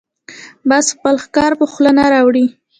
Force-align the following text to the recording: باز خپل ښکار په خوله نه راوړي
باز 0.69 0.85
خپل 0.95 1.15
ښکار 1.23 1.51
په 1.59 1.65
خوله 1.71 1.91
نه 1.97 2.05
راوړي 2.13 2.45